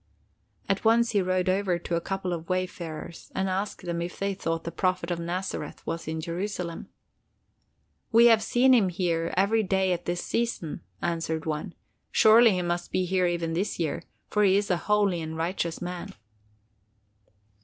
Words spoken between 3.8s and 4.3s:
them if